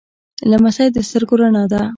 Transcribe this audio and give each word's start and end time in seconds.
لمسی 0.49 0.85
د 0.95 0.97
سترګو 1.07 1.35
رڼا 1.41 1.63
ده. 1.71 1.81